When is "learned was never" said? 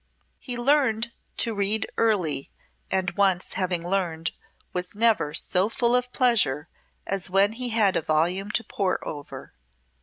3.87-5.31